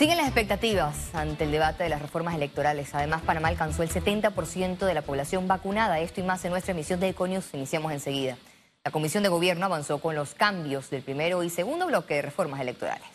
[0.00, 2.94] Siguen las expectativas ante el debate de las reformas electorales.
[2.94, 6.00] Además, Panamá alcanzó el 70% de la población vacunada.
[6.00, 7.52] Esto y más en nuestra emisión de Econius.
[7.52, 8.38] Iniciamos enseguida.
[8.82, 12.62] La Comisión de Gobierno avanzó con los cambios del primero y segundo bloque de reformas
[12.62, 13.06] electorales.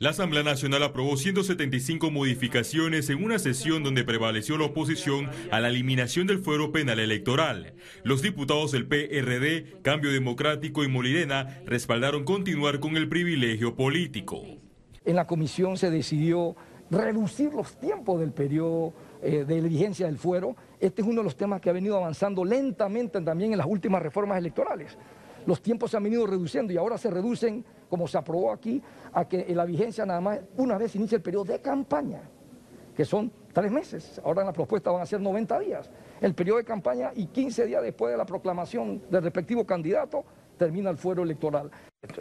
[0.00, 5.68] La Asamblea Nacional aprobó 175 modificaciones en una sesión donde prevaleció la oposición a la
[5.68, 7.74] eliminación del fuero penal electoral.
[8.02, 14.42] Los diputados del PRD, Cambio Democrático y Molirena respaldaron continuar con el privilegio político.
[15.08, 16.54] En la comisión se decidió
[16.90, 20.54] reducir los tiempos del periodo eh, de vigencia del fuero.
[20.78, 24.02] Este es uno de los temas que ha venido avanzando lentamente también en las últimas
[24.02, 24.98] reformas electorales.
[25.46, 28.82] Los tiempos se han venido reduciendo y ahora se reducen, como se aprobó aquí,
[29.14, 32.20] a que la vigencia nada más una vez inicia el periodo de campaña,
[32.94, 34.20] que son tres meses.
[34.22, 35.90] Ahora en la propuesta van a ser 90 días.
[36.20, 40.22] El periodo de campaña y 15 días después de la proclamación del respectivo candidato
[40.58, 41.70] termina el fuero electoral.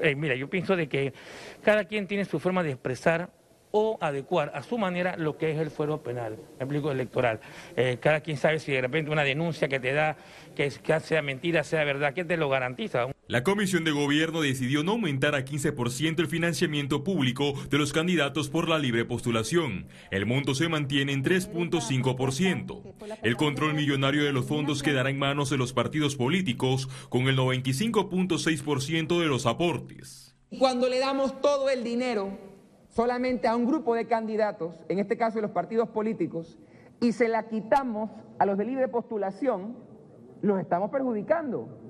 [0.02, 1.14] Eh, mira, yo pienso de que
[1.62, 3.30] cada quien tiene su forma de expresar
[3.72, 7.40] o adecuar a su manera lo que es el fuero penal, el electoral.
[7.76, 10.16] Eh, cada quien sabe si de repente una denuncia que te da,
[10.56, 13.08] que, que sea mentira, sea verdad, que te lo garantiza.
[13.30, 18.50] La Comisión de Gobierno decidió no aumentar a 15% el financiamiento público de los candidatos
[18.50, 19.88] por la libre postulación.
[20.12, 23.18] El monto se mantiene en 3.5%.
[23.24, 27.38] El control millonario de los fondos quedará en manos de los partidos políticos con el
[27.38, 30.34] 95.6% de los aportes.
[30.58, 32.38] Cuando le damos todo el dinero
[32.88, 36.58] solamente a un grupo de candidatos, en este caso de los partidos políticos,
[37.02, 39.76] y se la quitamos a los de libre postulación,
[40.42, 41.88] los estamos perjudicando.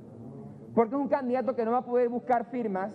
[0.78, 2.92] Porque es un candidato que no va a poder buscar firmas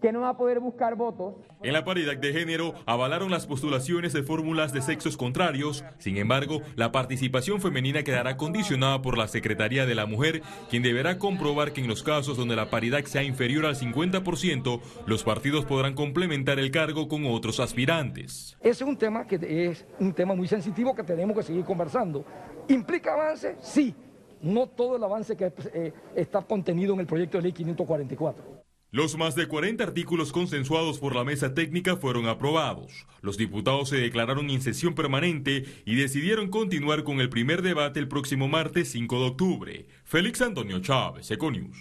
[0.00, 1.36] que no va a poder buscar votos.
[1.62, 5.84] En la paridad de género avalaron las postulaciones de fórmulas de sexos contrarios.
[5.98, 11.18] Sin embargo, la participación femenina quedará condicionada por la Secretaría de la Mujer, quien deberá
[11.18, 15.94] comprobar que en los casos donde la paridad sea inferior al 50%, los partidos podrán
[15.94, 18.56] complementar el cargo con otros aspirantes.
[18.58, 22.24] Ese es un tema que es un tema muy sensitivo que tenemos que seguir conversando.
[22.68, 23.54] ¿Implica avance?
[23.60, 23.94] Sí.
[24.42, 28.62] No todo el avance que eh, está contenido en el proyecto de ley 544.
[28.90, 33.06] Los más de 40 artículos consensuados por la mesa técnica fueron aprobados.
[33.22, 38.08] Los diputados se declararon en sesión permanente y decidieron continuar con el primer debate el
[38.08, 39.88] próximo martes 5 de octubre.
[40.04, 41.78] Félix Antonio Chávez, Econius.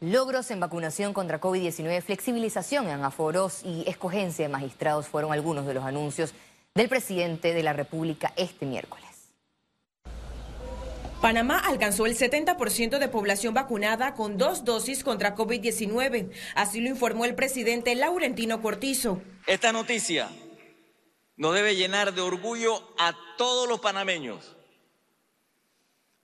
[0.00, 5.74] Logros en vacunación contra COVID-19, flexibilización en aforos y escogencia de magistrados fueron algunos de
[5.74, 6.34] los anuncios
[6.74, 9.09] del presidente de la República este miércoles.
[11.20, 16.30] Panamá alcanzó el 70% de población vacunada con dos dosis contra COVID-19.
[16.54, 19.20] Así lo informó el presidente Laurentino Cortizo.
[19.46, 20.30] Esta noticia
[21.36, 24.56] nos debe llenar de orgullo a todos los panameños,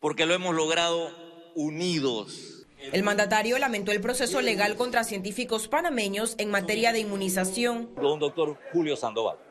[0.01, 1.11] porque lo hemos logrado
[1.55, 2.67] unidos.
[2.93, 7.91] El mandatario lamentó el proceso legal contra científicos panameños en materia de inmunización.
[7.97, 9.46] Un doctor Julio Sandoval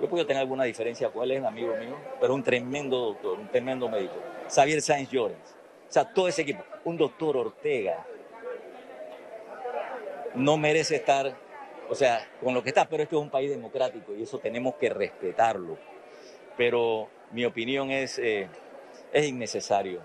[0.00, 3.38] yo puedo tener alguna diferencia con él, es un amigo mío, pero un tremendo doctor,
[3.38, 4.14] un tremendo médico.
[4.48, 5.56] Xavier Sáenz Llorens.
[5.88, 6.62] O sea, todo ese equipo.
[6.84, 8.04] Un doctor Ortega.
[10.34, 11.34] No merece estar,
[11.88, 14.74] o sea, con lo que está, pero esto es un país democrático y eso tenemos
[14.74, 15.78] que respetarlo.
[16.56, 18.48] Pero mi opinión es, eh,
[19.12, 20.02] es innecesario.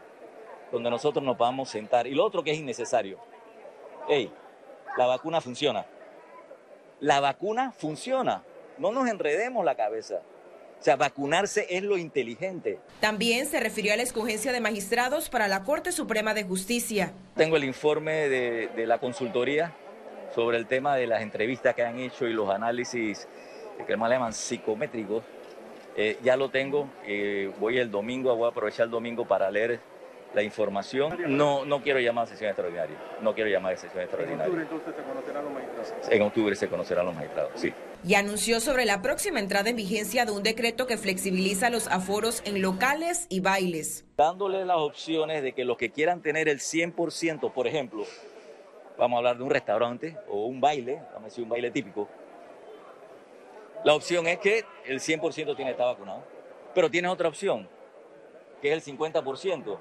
[0.71, 2.07] Donde nosotros nos podamos sentar.
[2.07, 3.19] Y lo otro que es innecesario.
[4.07, 4.31] Hey,
[4.97, 5.85] la vacuna funciona.
[7.01, 8.43] La vacuna funciona.
[8.77, 10.21] No nos enredemos la cabeza.
[10.81, 12.79] O sea, vacunarse es lo inteligente.
[12.99, 17.13] También se refirió a la escogencia de magistrados para la Corte Suprema de Justicia.
[17.35, 19.73] Tengo el informe de, la consultoría
[20.33, 23.27] sobre el tema de las entrevistas que han hecho y los análisis
[23.85, 25.23] que más le llaman psicométricos.
[25.95, 29.79] Eh, ya lo tengo, eh, voy el domingo, voy a aprovechar el domingo para leer
[30.33, 31.15] la información.
[31.27, 32.95] No, no quiero llamar a sesión extraordinaria.
[33.21, 34.45] No quiero llamar a sesión extraordinaria.
[34.45, 36.09] ¿En octubre entonces se conocerán los magistrados?
[36.09, 37.73] En octubre se conocerán los magistrados, sí.
[38.03, 42.41] Y anunció sobre la próxima entrada en vigencia de un decreto que flexibiliza los aforos
[42.45, 44.05] en locales y bailes.
[44.17, 48.05] Dándole las opciones de que los que quieran tener el 100%, por ejemplo,
[48.97, 52.09] vamos a hablar de un restaurante o un baile, vamos a decir un baile típico,
[53.83, 56.23] la opción es que el 100% tiene que estar vacunado.
[56.73, 57.67] Pero tienes otra opción,
[58.61, 59.77] que es el 50%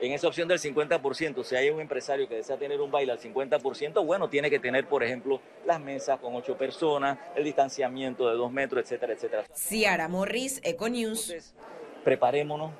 [0.00, 3.18] en esa opción del 50%, si hay un empresario que desea tener un baile al
[3.18, 8.34] 50%, bueno, tiene que tener, por ejemplo, las mesas con ocho personas, el distanciamiento de
[8.36, 9.44] dos metros, etcétera, etcétera.
[9.54, 11.54] Ciara Morris, Econews.
[12.04, 12.72] preparémonos.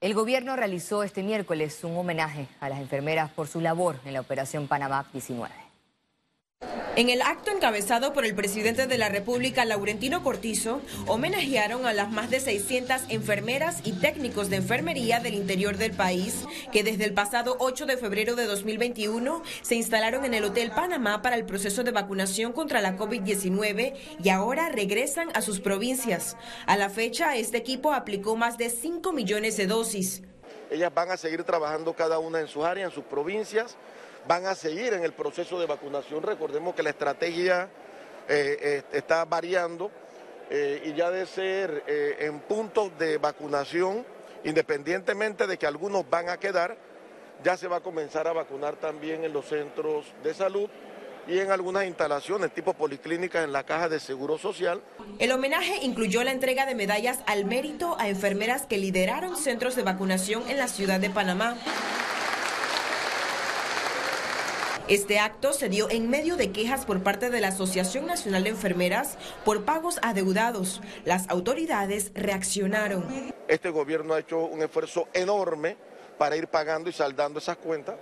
[0.00, 4.20] El gobierno realizó este miércoles un homenaje a las enfermeras por su labor en la
[4.20, 5.65] operación Panamá 19.
[6.96, 12.10] En el acto encabezado por el presidente de la República, Laurentino Cortizo, homenajearon a las
[12.10, 17.12] más de 600 enfermeras y técnicos de enfermería del interior del país que desde el
[17.12, 21.84] pasado 8 de febrero de 2021 se instalaron en el Hotel Panamá para el proceso
[21.84, 23.92] de vacunación contra la COVID-19
[24.24, 26.38] y ahora regresan a sus provincias.
[26.64, 30.22] A la fecha, este equipo aplicó más de 5 millones de dosis.
[30.70, 33.76] Ellas van a seguir trabajando cada una en sus áreas, en sus provincias
[34.26, 36.22] van a seguir en el proceso de vacunación.
[36.22, 37.68] Recordemos que la estrategia
[38.28, 39.90] eh, eh, está variando
[40.50, 44.04] eh, y ya de ser en puntos de vacunación,
[44.44, 46.76] independientemente de que algunos van a quedar,
[47.42, 50.68] ya se va a comenzar a vacunar también en los centros de salud
[51.28, 54.80] y en algunas instalaciones tipo policlínicas en la caja de seguro social.
[55.18, 59.82] El homenaje incluyó la entrega de medallas al mérito a enfermeras que lideraron centros de
[59.82, 61.56] vacunación en la ciudad de Panamá.
[64.88, 68.50] Este acto se dio en medio de quejas por parte de la Asociación Nacional de
[68.50, 70.80] Enfermeras por pagos adeudados.
[71.04, 73.04] Las autoridades reaccionaron.
[73.48, 75.76] Este gobierno ha hecho un esfuerzo enorme
[76.18, 77.96] para ir pagando y saldando esas cuentas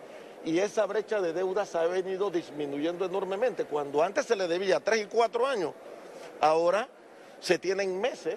[0.45, 3.65] y esa brecha de deudas ha venido disminuyendo enormemente.
[3.65, 5.73] Cuando antes se le debía tres y cuatro años,
[6.39, 6.87] ahora
[7.41, 8.37] se tienen meses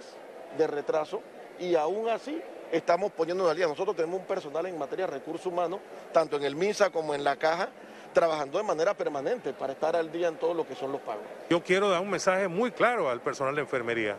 [0.57, 1.21] de retraso
[1.59, 2.41] y aún así
[2.71, 3.67] estamos poniendo al día.
[3.67, 5.81] Nosotros tenemos un personal en materia de recursos humanos,
[6.13, 7.69] tanto en el MINSA como en la caja,
[8.17, 11.21] trabajando de manera permanente para estar al día en todo lo que son los pagos.
[11.51, 14.17] Yo quiero dar un mensaje muy claro al personal de enfermería.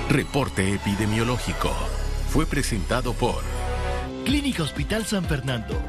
[0.08, 1.72] Reporte epidemiológico
[2.34, 3.44] fue presentado por
[4.24, 5.80] Clínica Hospital San Fernando.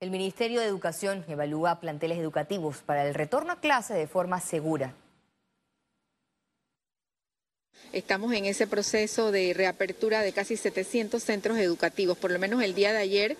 [0.00, 4.92] El Ministerio de Educación evalúa planteles educativos para el retorno a clase de forma segura.
[7.92, 12.18] Estamos en ese proceso de reapertura de casi 700 centros educativos.
[12.18, 13.36] Por lo menos el día de ayer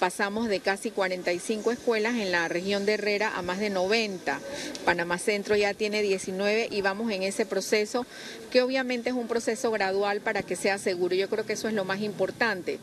[0.00, 4.40] pasamos de casi 45 escuelas en la región de Herrera a más de 90.
[4.84, 8.06] Panamá Centro ya tiene 19 y vamos en ese proceso,
[8.50, 11.14] que obviamente es un proceso gradual para que sea seguro.
[11.14, 12.80] Yo creo que eso es lo más importante.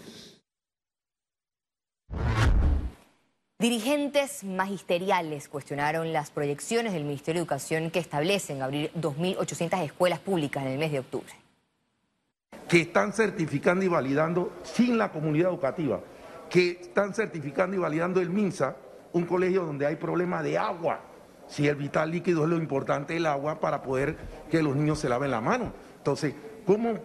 [3.59, 10.63] Dirigentes magisteriales cuestionaron las proyecciones del Ministerio de Educación que establecen abrir 2.800 escuelas públicas
[10.63, 11.33] en el mes de octubre.
[12.69, 16.03] Que están certificando y validando sin la comunidad educativa
[16.49, 18.75] que están certificando y validando el MINSA,
[19.13, 21.01] un colegio donde hay problema de agua.
[21.47, 24.17] Si el vital líquido es lo importante, el agua, para poder
[24.49, 25.71] que los niños se laven la mano.
[25.97, 26.33] Entonces,
[26.65, 26.95] ¿cómo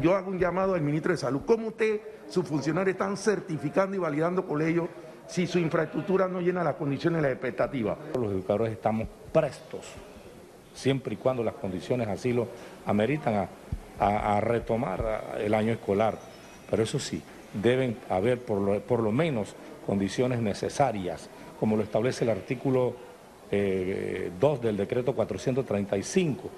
[0.00, 1.42] yo hago un llamado al ministro de Salud?
[1.44, 4.88] ¿Cómo usted, sus funcionarios, están certificando y validando colegios
[5.26, 7.98] si su infraestructura no llena las condiciones y las expectativas?
[8.14, 9.86] Los educadores estamos prestos,
[10.74, 12.48] siempre y cuando las condiciones así lo
[12.86, 13.48] ameritan,
[13.98, 16.18] a retomar el año escolar.
[16.70, 17.22] Pero eso sí,
[17.54, 19.54] deben haber por lo, por lo menos
[19.86, 21.28] condiciones necesarias,
[21.58, 22.94] como lo establece el artículo
[23.50, 24.30] 2 eh,
[24.62, 26.50] del decreto 435,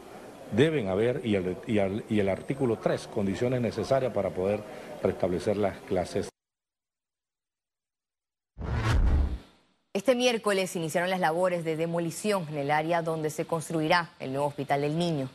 [0.55, 4.61] deben haber, y el, y el artículo 3, condiciones necesarias para poder
[5.03, 6.29] restablecer las clases.
[9.95, 14.47] Este miércoles iniciaron las labores de demolición en el área donde se construirá el nuevo
[14.47, 15.29] Hospital del Niño.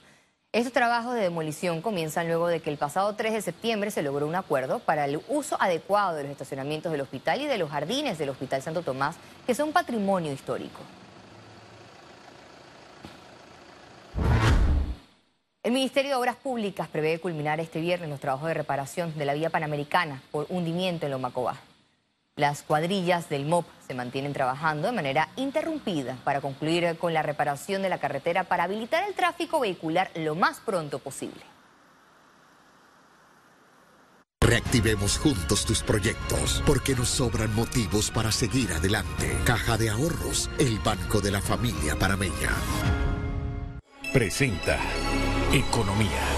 [0.53, 4.25] Estos trabajos de demolición comienzan luego de que el pasado 3 de septiembre se logró
[4.25, 8.17] un acuerdo para el uso adecuado de los estacionamientos del hospital y de los jardines
[8.17, 10.79] del Hospital Santo Tomás, que son patrimonio histórico.
[15.63, 19.33] El Ministerio de Obras Públicas prevé culminar este viernes los trabajos de reparación de la
[19.33, 21.57] vía panamericana por hundimiento en Lomacobá.
[22.37, 27.81] Las cuadrillas del MOP se mantienen trabajando de manera interrumpida para concluir con la reparación
[27.81, 31.41] de la carretera para habilitar el tráfico vehicular lo más pronto posible.
[34.39, 39.35] Reactivemos juntos tus proyectos, porque nos sobran motivos para seguir adelante.
[39.43, 42.51] Caja de Ahorros, el banco de la familia parameña.
[44.13, 44.77] Presenta
[45.51, 46.36] Economía.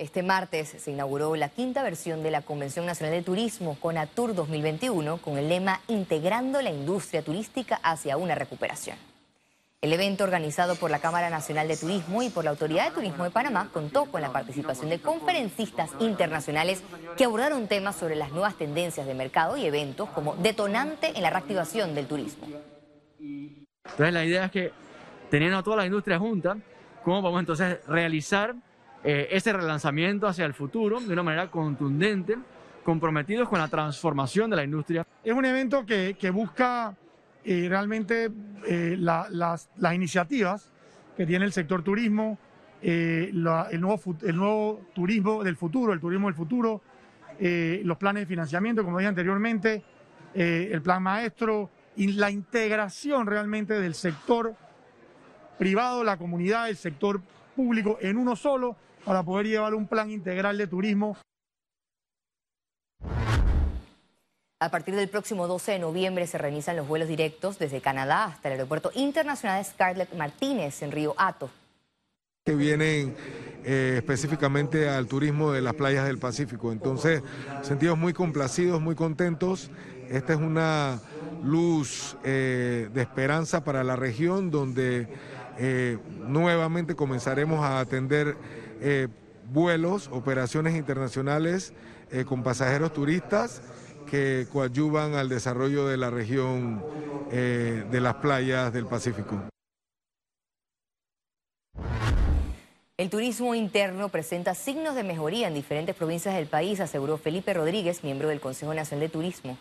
[0.00, 5.18] Este martes se inauguró la quinta versión de la Convención Nacional de Turismo, CONATUR 2021,
[5.18, 8.96] con el lema Integrando la industria turística hacia una recuperación.
[9.82, 13.24] El evento organizado por la Cámara Nacional de Turismo y por la Autoridad de Turismo
[13.24, 16.82] de Panamá contó con la participación de conferencistas internacionales
[17.18, 21.28] que abordaron temas sobre las nuevas tendencias de mercado y eventos como detonante en la
[21.28, 22.46] reactivación del turismo.
[23.20, 24.72] Entonces la idea es que
[25.28, 26.56] teniendo a toda la industria junta,
[27.04, 28.54] ¿cómo vamos entonces realizar
[29.02, 32.36] eh, ese relanzamiento hacia el futuro de una manera contundente,
[32.84, 35.06] comprometidos con la transformación de la industria.
[35.24, 36.94] Es un evento que, busca
[37.44, 38.30] eh, realmente
[38.66, 40.70] eh, las, iniciativas
[41.16, 42.38] que tiene el sector turismo,
[42.82, 43.32] el,
[43.80, 46.82] nuevo, turismo del futuro, el turismo del futuro,
[47.38, 49.82] los planes de financiamiento, como dije anteriormente,
[50.34, 54.54] el plan maestro y la integración realmente del sector
[55.58, 57.20] privado, la comunidad, el sector
[57.54, 61.16] público en uno solo para poder llevar un plan integral de turismo.
[64.62, 68.48] A partir del próximo 12 de noviembre se realizan los vuelos directos desde Canadá hasta
[68.48, 71.48] el Aeropuerto Internacional Scarlett Martínez en Río Hato.
[72.44, 73.16] Que vienen
[73.64, 76.72] eh, específicamente al turismo de las playas del Pacífico.
[76.72, 77.22] Entonces,
[77.62, 79.70] sentidos muy complacidos, muy contentos.
[80.10, 81.00] Esta es una
[81.42, 85.08] luz eh, de esperanza para la región donde
[85.62, 88.34] eh, nuevamente comenzaremos a atender
[88.80, 89.08] eh,
[89.52, 91.74] vuelos, operaciones internacionales
[92.10, 93.60] eh, con pasajeros turistas
[94.10, 96.82] que coadyuvan al desarrollo de la región
[97.30, 99.38] eh, de las playas del Pacífico.
[102.96, 108.02] El turismo interno presenta signos de mejoría en diferentes provincias del país, aseguró Felipe Rodríguez,
[108.02, 109.58] miembro del Consejo Nacional de Turismo.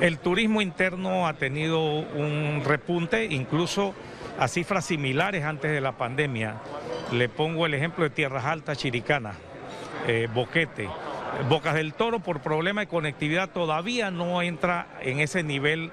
[0.00, 3.94] El turismo interno ha tenido un repunte, incluso
[4.40, 6.56] a cifras similares antes de la pandemia.
[7.12, 9.34] Le pongo el ejemplo de Tierras Altas, Chiricana,
[10.08, 10.88] eh, Boquete.
[11.48, 15.92] Bocas del Toro por problema de conectividad todavía no entra en ese nivel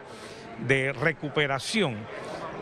[0.65, 1.97] de recuperación,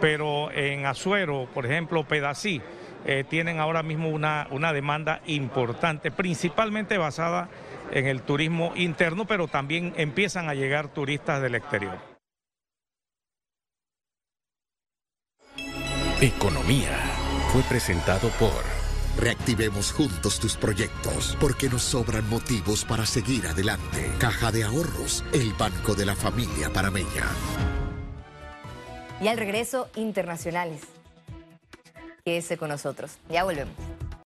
[0.02, 2.62] pero en Azuero, por ejemplo, Pedací,
[3.06, 7.48] eh, tienen ahora mismo una, una demanda importante, principalmente basada
[7.92, 12.15] en el turismo interno, pero también empiezan a llegar turistas del exterior.
[16.22, 16.98] Economía
[17.52, 18.64] fue presentado por...
[19.18, 24.12] Reactivemos juntos tus proyectos, porque nos sobran motivos para seguir adelante.
[24.18, 27.26] Caja de Ahorros, el banco de la familia parameña.
[29.22, 30.82] Y al regreso, internacionales.
[32.24, 33.18] Quédese con nosotros.
[33.30, 33.76] Ya volvemos.